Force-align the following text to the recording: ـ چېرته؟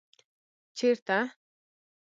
ـ 0.39 0.77
چېرته؟ 0.77 1.17